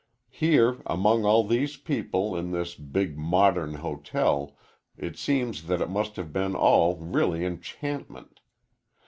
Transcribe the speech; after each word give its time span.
Here, 0.31 0.81
among 0.87 1.25
all 1.25 1.43
these 1.43 1.77
people, 1.77 2.35
in 2.35 2.49
this 2.49 2.73
big 2.73 3.19
modern 3.19 3.75
hotel, 3.75 4.57
it 4.97 5.15
seems 5.15 5.67
that 5.67 5.79
it 5.79 5.91
must 5.91 6.15
have 6.15 6.33
been 6.33 6.55
all 6.55 6.95
really 6.97 7.45
enchantment. 7.45 8.39